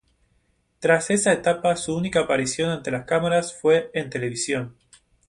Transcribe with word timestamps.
Tras 0.79 1.11
esa 1.11 1.31
etapa 1.31 1.75
su 1.75 1.95
única 1.95 2.21
aparición 2.21 2.71
ante 2.71 2.89
las 2.89 3.05
cámaras 3.05 3.53
fue 3.53 3.91
en 3.93 4.09
televisión. 4.09 4.75